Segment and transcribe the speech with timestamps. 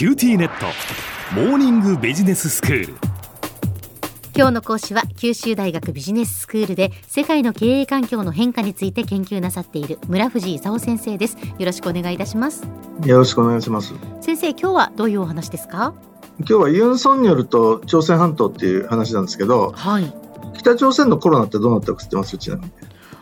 [0.00, 0.64] QTnet。
[1.34, 2.94] モーニングビジネススクール。
[4.34, 11.36] 今日の講師は九州大学ビジネススクールで世界の経営環境の変化について研究なさっている村藤勲先生です。
[11.36, 12.62] よろしくお願いいたします。
[13.04, 13.92] よろしくお願いします。
[14.22, 15.92] 先生今日はどういうお話ですか？
[16.38, 20.10] 今日はユン・ソンニョルと朝鮮半島っていう話なんですけどはい。
[20.56, 22.38] 北朝鮮のコロナってどうなったか知ってます？
[22.38, 22.70] ちなみに。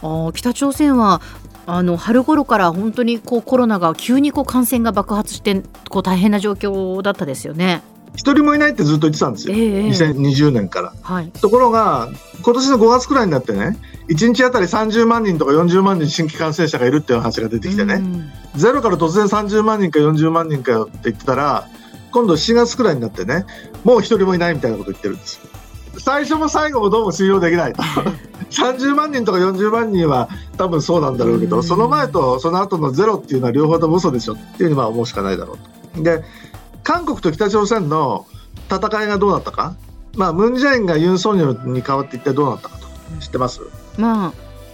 [0.00, 1.20] あー北朝鮮は
[1.66, 7.82] あの春頃から本当にこうコロナが急にこう感染が爆発してこう大変な状況だったですよね。
[8.14, 10.92] 一人もいないってずっと言ってたんですよ、ええ2020年から。
[11.00, 11.30] はい。
[11.30, 12.10] ところが
[12.42, 13.78] 今年の5月くらいになってね
[14.08, 18.30] 1日あたり30万人とか40万人新規感染者がいるっていう話が出てきてね、うん。
[18.54, 21.68] ゼロから突然30万人か40万人かよって言ってたら
[22.10, 23.46] 今度4月くらいになってね
[23.84, 25.48] もう一人もいないみたいなこと言ってるんですよ。
[25.98, 27.82] 最初も最後もどうも信用できないと
[28.52, 31.62] 30万人とか40万人は多分そうなんだろうけど、うん。
[31.64, 35.54] その前とその後のゼロっていうのは両方とも嘘でしょっていうふうにまあ思うしかないだろ
[35.94, 36.02] うと。
[36.02, 36.22] で
[36.82, 38.26] 韓国と北朝鮮の
[38.70, 39.74] 戦いがどうなったか。
[40.14, 42.86] まあムン・ジェインがユン・ソンニョルに代わって一体どうなったかと。
[43.20, 43.60] 知ってます？
[43.96, 44.32] まあ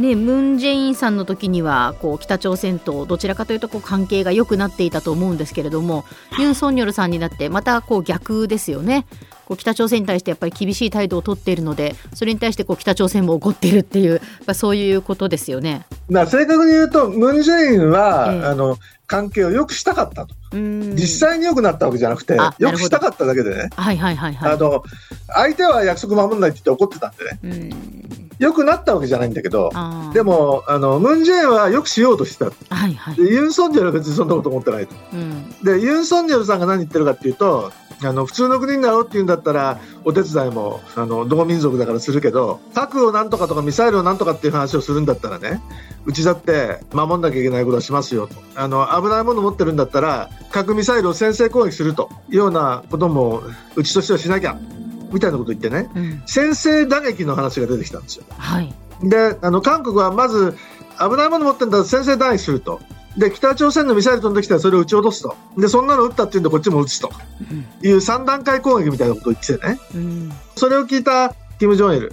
[0.00, 6.04] ねムン・ジェインさんの時にはこう北朝鮮とどちらかというとこう関係が良くなっていたと思うんですけれども
[6.38, 9.06] ユン・ソンニョルさんになってまたこう逆ですよね。
[9.46, 15.86] こう北朝鮮に対してやっぱり厳しい態度を取っているのでそれに対してこう北朝鮮も怒っているっていう、まあ、そういうことですよね。
[16.08, 18.44] まあ正確に言うとムン・ジェインは、ええ。
[18.44, 18.76] あの
[19.10, 20.36] 関係を良くしたかったと。
[20.52, 20.94] うん。
[20.94, 24.52] 実際に良くなったわけじゃなくて、あ良くしたかっただけでね、はいはいはいはい。
[24.52, 24.84] あの
[25.26, 29.70] 相手は約束守んないって言って怒ってたんでね、うん良くなったわけじゃないんだけど、
[30.14, 33.14] でもあのムン・ジェインはよくしようとしてた、はいはい。
[33.14, 34.94] でユン・ソンニョルは別にそんなこと思ってないと。
[35.12, 35.50] うん。
[35.62, 37.70] でユン・ソンニョルさんが何言ってるかっていうと、
[38.02, 45.60] あの普通の国になろうっていうんだったら、お手伝いもあの同民族だからするけど、核をなんとかとかミサイルをなんとかっていう話をするんだったらね、
[46.06, 53.42] うちだって守んなきゃいけないことはしますよと、あの危ないもの持ってるんだったら、核ミサイルを先制攻撃するというようなことも、
[53.76, 54.58] うちとしてはしなきゃ
[55.12, 56.22] みたいなこと言ってね、うん。
[56.26, 58.24] 先制打撃の話が出てきたんですよ。
[58.38, 58.72] はい。
[59.02, 60.56] であの韓国はまず
[60.98, 62.80] 危ないもの持ってるんだら先制打撃すると。
[63.16, 65.36] で北朝鮮のミサイル飛んできたらそれを撃ち落とすと。
[65.58, 67.10] でそんなの撃ったっていうんでこっちも撃つと。
[67.50, 67.66] うん。
[67.82, 69.78] いう3段階攻撃みたいなことを言っててね。
[69.94, 70.32] うん。
[70.56, 72.08] それを聞いた金正日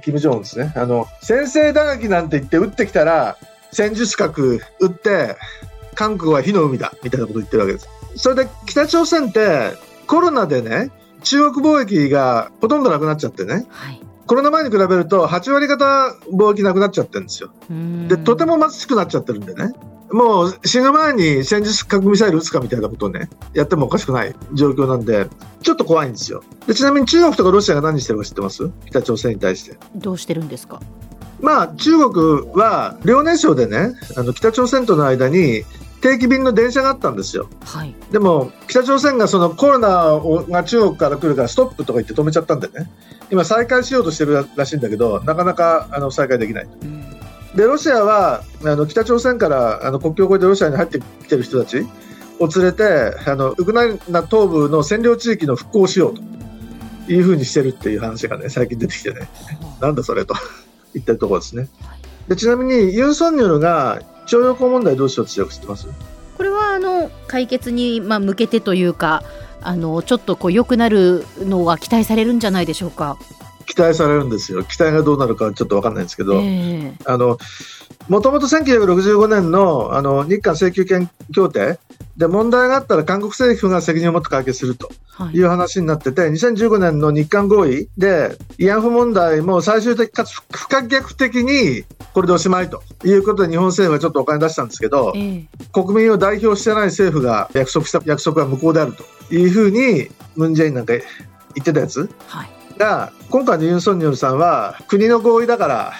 [0.00, 0.72] 金正恩ですね。
[0.76, 3.36] あの先制打撃なんて言って撃ってきたら
[3.72, 5.36] 戦術核撃って
[5.94, 7.88] 韓国は火の海だみたいなことを言ってるわけです。
[8.16, 9.72] それで北朝鮮って
[10.06, 10.90] コロナでね
[11.22, 14.00] 中国貿易がほとんどなくなっちゃってねはい。
[14.26, 15.84] コロナ前に比べると8割方
[16.32, 17.50] 貿易なくなっちゃってるんですよ。
[17.70, 19.72] うんで、とても貧しくなっちゃってるんでね。
[20.12, 25.26] もう死ぬ前に戦術核ミサイル撃つかみたいなことをね、やってもおかしくない状況なんで、
[25.62, 26.44] ちょっと怖いんですよ。
[26.66, 28.70] でちなみに中国とかロシアが何してるか知ってます？
[28.86, 29.76] 北朝鮮に対して。
[29.96, 30.80] どうしてるんですか？
[31.40, 35.64] ままあ、中国は遼寧省でね、あの北朝鮮との間に
[36.02, 37.48] 定期便の電車があったんですよ。
[37.64, 37.94] はい。
[38.10, 42.90] でも、北朝鮮がそのコロナをが中国から来るからストップとか言って止めちゃったんでね、
[43.30, 46.64] 今再開しようとしてるらしいんだけど、なかなかあの再開できない。
[46.64, 47.12] うん
[47.54, 51.86] で、ロシアはあの北朝鮮からあの国境を越えてロシアに入ってきてる人たち
[52.38, 56.14] を連れて、あのウクライナ東部の占領地域の復興をしよう
[57.06, 59.28] というふうにしてるっていう話がね、最近出てきてね、
[59.80, 60.34] なんだそれと
[60.94, 61.68] 言ってるところですね。
[62.28, 65.88] でちなみにユン・ソンニョルが徴用工問題どうしようとしてるか知ってます？
[66.36, 69.22] これはあの解決にまあ向けてというか
[69.60, 73.18] あのちょっとこう良くなるのが期待されるんじゃないでしょうか？
[73.64, 74.64] 期待されるんですよ。
[74.64, 77.38] 期待がどうなるかはちょっとわかんないんですけど、ええあの、
[78.08, 81.78] もともと1965年のあの日韓請求権協定
[82.16, 84.92] で問題があったら韓国政府が責任を持って解決するとは
[85.30, 85.36] い。
[85.36, 91.84] いう話になってて、2015年の日韓合意で慰安婦問題も最終的かつ不可逆的に
[92.14, 95.48] これでおしまいということで日本政府はちょっとお金出したんですけど、ええ。
[95.72, 99.04] 国民を代表してない政府が約束した約束は無効であると。
[99.34, 101.02] いうふうにムン・ジェインなんか言
[101.62, 102.10] ってたやつ？
[102.26, 102.50] はい。
[102.76, 105.92] が今回のユン・ソンニョルさんは国の合意だから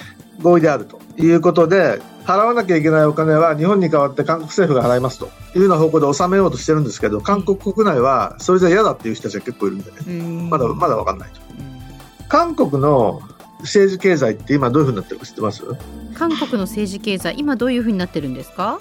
[0.43, 5.31] 合意であるということで払わなきゃいけないお金は日本に代わって韓国政府が払いますと。
[5.55, 9.97] いうような方向で収めようとしてるんですけど韓国国内はそれじゃ嫌だっていう人たちが結構いるんでね。
[10.07, 10.51] うん。
[10.51, 11.41] まだまだ分かんないと。
[11.51, 12.29] うん。
[12.29, 13.21] 韓国の
[13.61, 15.63] 政治経済って今どういうふうになってるか知ってます？
[16.15, 18.81] 韓国の政治経済今どういうふうになってるんですか？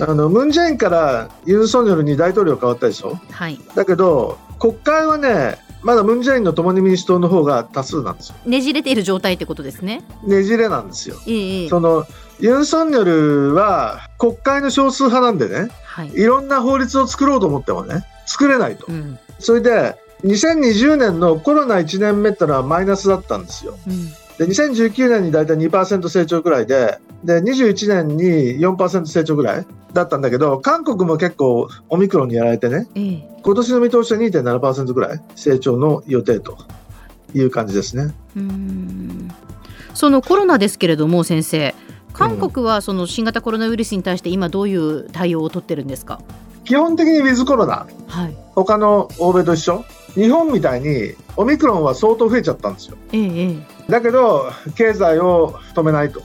[0.00, 3.18] あのムン・ジェインからユン・ソンニョルに大統領変わったでしょ？
[3.30, 3.58] はい。
[3.74, 8.36] だけど国会はねまだムン・ジェインの共に民主党の方が多数なんですよ。
[8.46, 10.02] ねじれている状態ってことですね。
[10.24, 11.16] ねじれなんですよ。
[11.26, 12.06] ええその
[12.40, 16.12] ユン・ソンニョルは国会の少数派なんでねはい。
[16.14, 18.86] いろんな法律を作ろうと思ってもね作れないと。
[18.88, 19.18] う、ん。
[19.38, 23.76] それで2020年のコロナ1年目ってのはマイナスだったんですよ。
[23.86, 36.56] うんで2019年に大体2%成長ぐらいでで21年に4%成長ぐらいだったんだけど韓国も結構オミクロンにやられてね、ええ、今年の見通しは2.7%ぐらい成長の予定と
[37.34, 38.14] いう感じですね。
[38.36, 39.30] うん。
[39.94, 41.74] そのコロナですけれども先生
[42.12, 46.20] 韓国はその新型コロナウイルスに対して今どういう対応を取ってるんですか？
[46.64, 49.84] 基本的にウィズコロナ、はい、他の欧米と一緒。
[50.14, 53.56] 日本みたいにオミクロンは相当増えちゃったんですよ、ええ、
[53.88, 56.22] だけど経済を止めないと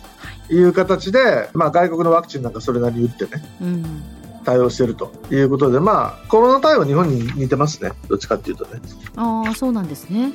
[0.49, 0.59] い。
[0.61, 4.03] う形で、まあ、外国のワクチンなんかそれなりに打ってね、うん、
[4.45, 7.91] 対応しているということで、まあ、コロナ対応日本に似てますね。
[8.07, 8.79] どっちかっていうとね。
[9.15, 10.31] ああそうなんですね。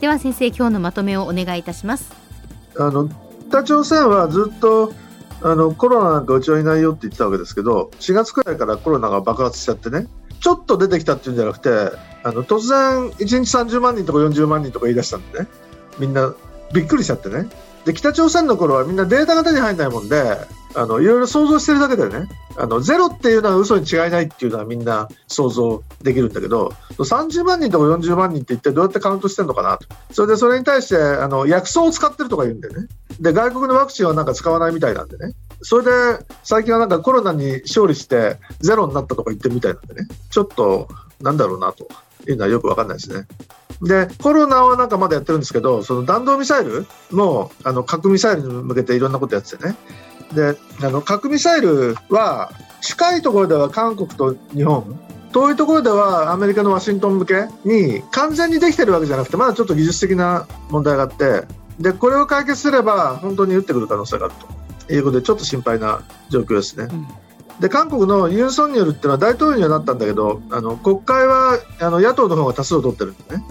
[0.00, 2.12] では先生今日のまとめをお願いいたします。
[2.76, 3.08] あの
[3.48, 4.92] 北朝鮮はずっと
[5.42, 10.06] あのコロナなんかうちはいないよって言ってたわけですけど4月くらいからコロナが爆発しちゃってね
[10.40, 11.68] ちょっと出てきたっていうんじゃなくて
[12.22, 15.46] あの突然1日30万人とか40万人とか言い出したんでね
[15.98, 16.34] みんな
[16.72, 17.48] びっくりしちゃってね。
[17.84, 20.38] で北朝鮮の頃はみんなデータが手に入らないもんで
[20.74, 22.28] あのいろいろ想像してるだけでね。
[22.56, 29.86] あのゼロっていうのは嘘に違いないっていうのはみんな想像できるんだけど30万人とか40万人って一体どうやってカウントしてるのかなと。
[30.12, 32.86] それでそれに対してあの薬草を使ってるとか言うんでね。
[33.20, 35.34] で外国のワクチンはなんか使わないみたいなんでね。
[35.62, 35.90] それで
[36.42, 40.08] 最近はなんかコロナに勝利してゼロになったとか言ってるみたいなんでね。
[40.30, 40.88] ちょっと
[41.20, 41.88] なんだろうなと
[42.28, 43.26] いうのはよく分かんないですね。
[43.84, 49.76] でコロナはなんかまだやってるんですけどその弾道ミサイルもあの核ミサイルに向けていろんなことやっててね。
[50.32, 52.50] であの核ミサイルは
[52.80, 54.98] 近いところでは韓国と日本
[55.32, 61.42] 遠いところではアメリカのワシントン向けに完全にできてるわけじゃなくてまだちょっと技術的な問題があって
[61.78, 64.64] でこれを解決すれば本当に撃ってくる可能性があると。
[64.92, 66.88] いうことでちょっと心配な状況ですね。
[66.90, 67.06] うん。
[67.60, 73.44] で韓国のユン・ソンニョルっていうのは大統領にはなったんだけどあの国会はあの野党の方が多数を取ってるんでね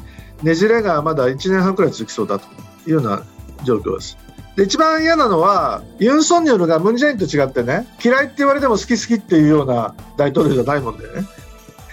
[0.44, 2.46] ねじれがまだ1年半くらい続きそうだと
[2.86, 3.24] いうような
[3.64, 4.18] 状況です。
[4.56, 11.24] で一番嫌なのはユン・ソンニョルがムン・ジェインと違ってね嫌いって言われても好き好きっていうような大統領じゃないもんでね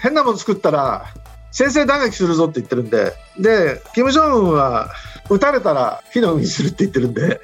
[0.03, 1.07] 変なもの作ったら
[1.53, 4.91] 先制打撃するぞって言ってるんでで金正恩は
[5.31, 7.41] 撃たれたら火の海にするって言ってるんで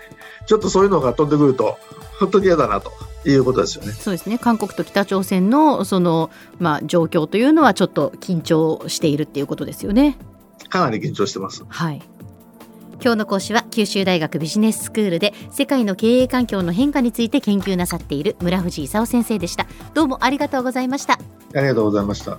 [0.46, 1.78] ちょっとそういうのが飛んでくると
[2.18, 2.92] 本当に嫌だなと
[3.26, 3.92] いうことですよね。
[3.92, 4.38] そうですね。
[4.38, 10.16] 韓国と北朝鮮のそのまあ状況というのはちょっと緊張しているっていうことですよね。
[10.68, 11.64] かなり緊張してます。
[11.68, 12.02] はい。
[13.00, 19.66] 今日の講師は九州大学ビジネススクールで世界の経営環境の変化について研究なさっている村藤勲先生でした。
[19.94, 21.14] どうもありがとうございました。
[21.54, 22.38] ありがとうございました。